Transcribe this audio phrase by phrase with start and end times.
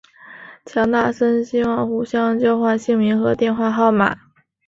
[0.65, 4.17] 强纳森希望互相交换姓名和电话号码。